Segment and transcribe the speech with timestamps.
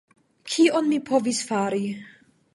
[0.53, 1.85] Kion mi povis fari?